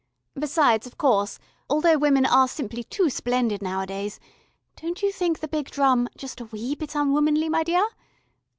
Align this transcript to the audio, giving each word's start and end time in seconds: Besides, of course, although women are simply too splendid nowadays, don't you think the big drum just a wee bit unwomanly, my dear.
Besides, 0.33 0.87
of 0.87 0.97
course, 0.97 1.37
although 1.69 1.95
women 1.99 2.25
are 2.25 2.47
simply 2.47 2.83
too 2.83 3.07
splendid 3.11 3.61
nowadays, 3.61 4.19
don't 4.81 5.03
you 5.03 5.11
think 5.11 5.41
the 5.41 5.47
big 5.47 5.69
drum 5.69 6.09
just 6.17 6.41
a 6.41 6.45
wee 6.45 6.73
bit 6.73 6.95
unwomanly, 6.95 7.49
my 7.49 7.61
dear. 7.61 7.87